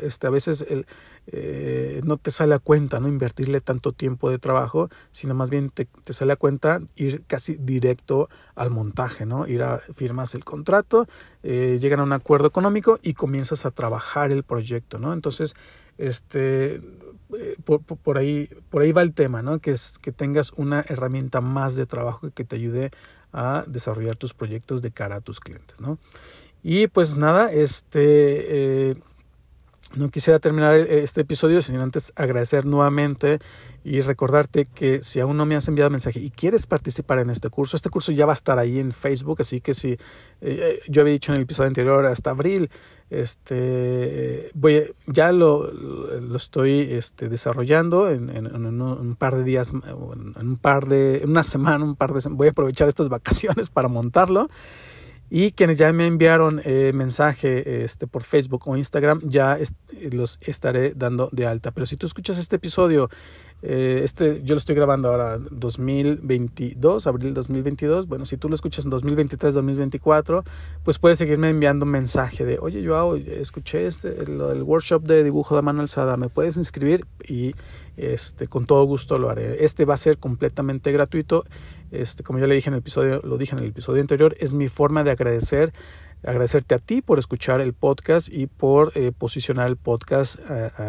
este, 0.00 0.28
a 0.28 0.30
veces 0.30 0.64
el, 0.68 0.86
eh, 1.28 2.00
no 2.04 2.16
te 2.16 2.30
sale 2.30 2.54
a 2.54 2.58
cuenta, 2.58 2.98
¿no? 2.98 3.08
Invertirle 3.08 3.60
tanto 3.60 3.92
tiempo 3.92 4.28
de 4.30 4.38
trabajo, 4.38 4.90
sino 5.12 5.34
más 5.34 5.50
bien 5.50 5.70
te, 5.70 5.86
te 6.04 6.12
sale 6.12 6.32
a 6.32 6.36
cuenta 6.36 6.80
ir 6.96 7.22
casi 7.26 7.54
directo 7.54 8.28
al 8.56 8.70
montaje, 8.70 9.24
¿no? 9.24 9.46
Ir 9.46 9.62
a 9.62 9.78
firmas 9.94 10.34
el 10.34 10.44
contrato, 10.44 11.06
eh, 11.42 11.78
llegan 11.80 12.00
a 12.00 12.02
un 12.02 12.12
acuerdo 12.12 12.48
económico 12.48 12.98
y 13.02 13.14
comienzas 13.14 13.66
a 13.66 13.70
trabajar 13.70 14.32
el 14.32 14.42
proyecto, 14.42 14.98
¿no? 14.98 15.12
Entonces, 15.12 15.54
este, 15.96 16.82
eh, 17.38 17.56
por, 17.64 17.82
por, 17.82 18.18
ahí, 18.18 18.48
por 18.68 18.82
ahí 18.82 18.90
va 18.90 19.02
el 19.02 19.14
tema, 19.14 19.42
¿no? 19.42 19.60
Que, 19.60 19.70
es, 19.70 19.98
que 19.98 20.10
tengas 20.10 20.52
una 20.56 20.84
herramienta 20.88 21.40
más 21.40 21.76
de 21.76 21.86
trabajo 21.86 22.30
que 22.34 22.44
te 22.44 22.56
ayude 22.56 22.90
a 23.32 23.64
desarrollar 23.68 24.16
tus 24.16 24.34
proyectos 24.34 24.82
de 24.82 24.90
cara 24.90 25.16
a 25.16 25.20
tus 25.20 25.38
clientes, 25.38 25.80
¿no? 25.80 25.98
Y 26.64 26.88
pues 26.88 27.16
nada, 27.16 27.52
este... 27.52 28.96
Eh, 29.82 29.98
no 29.98 30.10
quisiera 30.10 30.38
terminar 30.38 30.74
este 30.74 31.22
episodio 31.22 31.62
sin 31.62 31.76
antes 31.76 32.12
agradecer 32.16 32.64
nuevamente 32.64 33.38
y 33.84 34.00
recordarte 34.00 34.64
que 34.64 35.02
si 35.02 35.20
aún 35.20 35.36
no 35.36 35.46
me 35.46 35.56
has 35.56 35.68
enviado 35.68 35.90
mensaje 35.90 36.20
y 36.20 36.30
quieres 36.30 36.66
participar 36.66 37.18
en 37.18 37.30
este 37.30 37.50
curso, 37.50 37.76
este 37.76 37.90
curso 37.90 38.12
ya 38.12 38.26
va 38.26 38.32
a 38.32 38.34
estar 38.34 38.58
ahí 38.58 38.78
en 38.78 38.92
Facebook, 38.92 39.38
así 39.40 39.60
que 39.60 39.74
si 39.74 39.96
eh, 40.40 40.80
yo 40.88 41.02
había 41.02 41.12
dicho 41.12 41.32
en 41.32 41.36
el 41.36 41.42
episodio 41.42 41.68
anterior 41.68 42.06
hasta 42.06 42.30
abril, 42.30 42.70
este 43.10 44.48
voy 44.54 44.94
ya 45.06 45.32
lo, 45.32 45.70
lo 45.70 46.36
estoy 46.36 46.88
este, 46.92 47.28
desarrollando 47.28 48.08
en, 48.08 48.30
en, 48.30 48.46
en, 48.46 48.80
un 48.80 49.16
par 49.16 49.36
de 49.36 49.44
días, 49.44 49.72
en 49.72 50.46
un 50.48 50.56
par 50.56 50.86
de, 50.86 51.22
una 51.24 51.42
semana, 51.42 51.84
un 51.84 51.96
par 51.96 52.14
de 52.14 52.20
voy 52.30 52.48
a 52.48 52.50
aprovechar 52.52 52.88
estas 52.88 53.08
vacaciones 53.10 53.68
para 53.68 53.88
montarlo. 53.88 54.48
Y 55.34 55.52
quienes 55.52 55.78
ya 55.78 55.90
me 55.94 56.04
enviaron 56.06 56.60
eh, 56.62 56.92
mensaje 56.92 57.84
este, 57.84 58.06
por 58.06 58.22
Facebook 58.22 58.68
o 58.68 58.76
Instagram, 58.76 59.22
ya 59.24 59.58
est 59.58 59.74
los 60.12 60.38
estaré 60.42 60.92
dando 60.94 61.30
de 61.32 61.46
alta. 61.46 61.70
Pero 61.70 61.86
si 61.86 61.96
tú 61.96 62.04
escuchas 62.04 62.36
este 62.36 62.56
episodio 62.56 63.08
eh, 63.62 64.00
este, 64.02 64.42
yo 64.42 64.54
lo 64.54 64.58
estoy 64.58 64.74
grabando 64.74 65.08
ahora 65.08 65.38
2022, 65.38 67.06
abril 67.06 67.32
2022. 67.32 68.08
Bueno, 68.08 68.24
si 68.24 68.36
tú 68.36 68.48
lo 68.48 68.56
escuchas 68.56 68.84
en 68.84 68.90
2023, 68.90 69.54
2024, 69.54 70.42
pues 70.82 70.98
puedes 70.98 71.18
seguirme 71.18 71.48
enviando 71.48 71.86
mensaje 71.86 72.44
de, 72.44 72.58
oye, 72.58 72.82
yo 72.82 73.14
escuché 73.14 73.86
este, 73.86 74.10
workshop 74.62 75.04
de 75.04 75.22
dibujo 75.22 75.54
de 75.54 75.62
mano 75.62 75.80
alzada, 75.80 76.16
¿me 76.16 76.28
puedes 76.28 76.56
inscribir? 76.56 77.06
Y 77.28 77.54
este, 77.96 78.48
con 78.48 78.66
todo 78.66 78.84
gusto 78.84 79.16
lo 79.18 79.30
haré. 79.30 79.64
Este 79.64 79.84
va 79.84 79.94
a 79.94 79.98
ser 79.98 80.18
completamente 80.18 80.90
gratuito. 80.90 81.44
Este, 81.92 82.24
como 82.24 82.40
ya 82.40 82.48
le 82.48 82.56
dije 82.56 82.68
en 82.68 82.74
el 82.74 82.80
episodio, 82.80 83.20
lo 83.22 83.38
dije 83.38 83.54
en 83.54 83.60
el 83.60 83.68
episodio 83.68 84.00
anterior, 84.00 84.34
es 84.40 84.52
mi 84.54 84.68
forma 84.68 85.04
de 85.04 85.12
agradecer 85.12 85.72
agradecerte 86.24 86.76
a 86.76 86.78
ti 86.78 87.02
por 87.02 87.18
escuchar 87.18 87.60
el 87.60 87.72
podcast 87.72 88.32
y 88.32 88.46
por 88.46 88.92
eh, 88.94 89.10
posicionar 89.10 89.66
el 89.66 89.76
podcast 89.76 90.38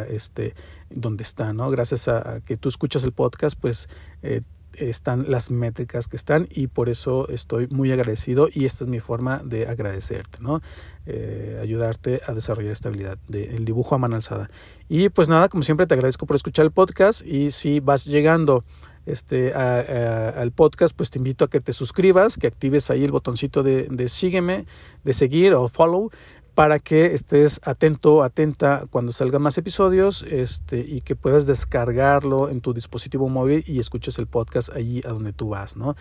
este, 0.08 0.54
donde 0.96 1.24
está, 1.24 1.54
¿no? 1.54 1.70
Gracias 1.70 2.08
a, 2.08 2.42
que 2.46 2.58
tú 2.58 2.70
escuchas 2.70 3.04
el 3.04 3.12
podcast, 3.12 3.58
pues 3.60 3.90
eh, 4.22 4.42
están 4.78 5.30
las 5.30 5.52
métricas 5.52 6.08
que 6.08 6.16
están 6.16 6.48
y 6.50 6.68
por 6.68 6.90
eso 6.90 7.28
estoy 7.30 7.68
muy 7.68 7.92
agradecido 7.92 8.50
y 8.52 8.66
esta 8.66 8.84
es 8.84 8.90
mi 8.90 9.00
forma 9.00 9.42
de 9.44 9.68
agradecerte, 9.68 10.40
¿no? 10.42 10.62
Eh, 11.06 11.60
ayudarte 11.62 12.22
a 12.26 12.34
desarrollar 12.34 12.72
esta 12.72 12.90
habilidad 12.90 13.18
del 13.28 13.66
dibujo 13.66 13.96
a 13.96 13.98
mano 13.98 14.16
alzada. 14.16 14.50
Y 14.90 15.10
pues 15.10 15.30
nada, 15.30 15.50
como 15.50 15.64
siempre 15.64 15.86
te 15.86 15.94
agradezco 15.94 16.26
por 16.26 16.36
escuchar 16.36 16.66
el 16.66 16.72
podcast 16.72 17.26
y 17.26 17.52
si 17.52 17.80
vas 17.80 18.06
llegando 18.06 18.64
este, 19.06 19.54
al 19.54 20.52
podcast, 20.52 20.96
pues 20.96 21.10
te 21.12 21.20
invito 21.20 21.46
a 21.46 21.50
que 21.50 21.60
te 21.60 21.74
suscribas, 21.74 22.38
que 22.38 22.48
actives 22.48 22.90
ahí 22.90 23.04
el 23.04 23.12
botoncito 23.12 23.62
de, 23.64 23.88
de 23.90 24.08
sígueme, 24.08 24.66
de 25.04 25.14
seguir 25.14 25.54
o 25.54 25.68
follow 25.68 26.10
para 26.56 26.80
que 26.80 27.14
estés 27.14 27.60
atento, 27.64 28.24
atenta 28.24 28.86
cuando 28.90 29.12
salgan 29.12 29.42
más 29.42 29.58
episodios 29.58 30.24
este, 30.30 30.80
y 30.80 31.02
que 31.02 31.16
puedas 31.16 31.48
descargarlo 31.48 32.50
en 32.50 32.62
tu 32.62 32.74
dispositivo 32.74 33.28
móvil 33.28 33.64
y 33.66 33.80
escuches 33.80 34.20
el 34.20 34.28
podcast 34.28 34.70
allí 34.70 35.02
a 35.06 35.10
donde 35.10 35.34
tú 35.34 35.50
vas, 35.50 35.76
¿no? 35.76 35.96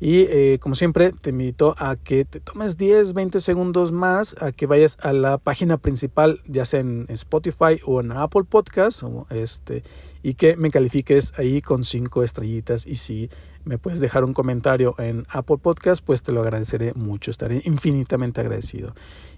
Y 0.00 0.26
eh, 0.28 0.58
como 0.60 0.74
siempre, 0.74 1.12
te 1.12 1.30
invito 1.30 1.74
a 1.78 1.96
que 1.96 2.24
te 2.26 2.40
tomes 2.40 2.76
10, 2.76 3.14
20 3.14 3.40
segundos 3.40 3.92
más, 3.92 4.36
a 4.40 4.52
que 4.52 4.66
vayas 4.66 4.98
a 5.00 5.12
la 5.12 5.38
página 5.38 5.78
principal, 5.78 6.42
ya 6.46 6.66
sea 6.66 6.80
en 6.80 7.06
Spotify 7.08 7.80
o 7.86 8.00
en 8.00 8.12
Apple 8.12 8.44
Podcast, 8.44 9.02
este, 9.30 9.82
y 10.22 10.34
que 10.34 10.56
me 10.56 10.70
califiques 10.70 11.32
ahí 11.38 11.62
con 11.62 11.84
5 11.84 12.22
estrellitas. 12.22 12.86
Y 12.86 12.96
si 12.96 13.30
me 13.64 13.78
puedes 13.78 14.00
dejar 14.00 14.24
un 14.24 14.34
comentario 14.34 14.94
en 14.98 15.26
Apple 15.30 15.58
Podcast, 15.58 16.04
pues 16.04 16.22
te 16.22 16.32
lo 16.32 16.42
agradeceré 16.42 16.92
mucho, 16.94 17.30
estaré 17.30 17.62
infinitamente 17.64 18.40
agradecido. 18.40 18.94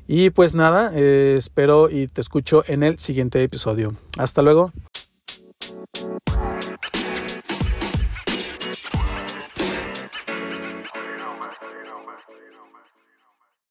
Y 0.09 0.31
pues 0.31 0.55
nada, 0.55 0.93
eh, 0.95 1.35
espero 1.37 1.91
y 1.91 2.07
te 2.07 2.21
escucho 2.21 2.63
en 2.67 2.83
el 2.83 2.99
siguiente 2.99 3.43
episodio. 3.43 3.95
Hasta 4.19 4.43
luego. 4.43 4.73